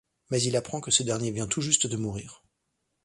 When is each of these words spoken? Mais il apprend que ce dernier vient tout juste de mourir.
Mais 0.31 0.41
il 0.41 0.55
apprend 0.55 0.81
que 0.81 0.89
ce 0.89 1.03
dernier 1.03 1.29
vient 1.29 1.45
tout 1.45 1.61
juste 1.61 1.85
de 1.85 1.95
mourir. 1.95 2.41